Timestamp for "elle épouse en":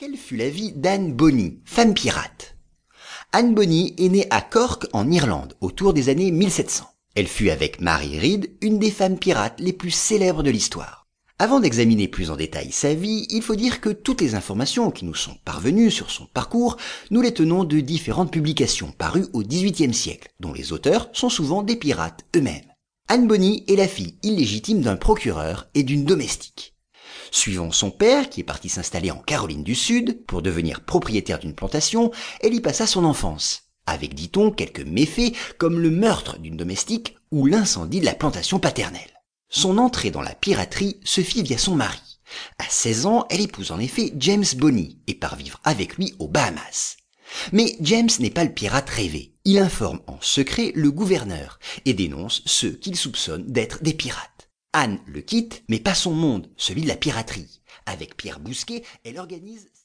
43.30-43.78